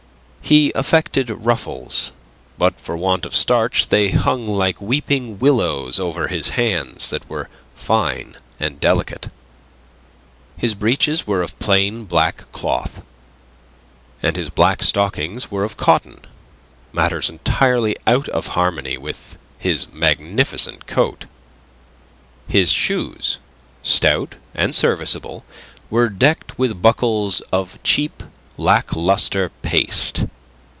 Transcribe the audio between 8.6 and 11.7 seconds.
delicate. His breeches were of